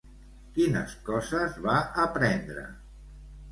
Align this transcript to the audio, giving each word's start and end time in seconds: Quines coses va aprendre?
Quines 0.55 0.95
coses 1.09 1.61
va 1.67 1.77
aprendre? 2.07 2.67